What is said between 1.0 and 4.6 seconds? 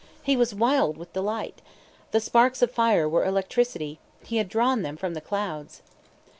delight. The sparks of fire were electricity; he had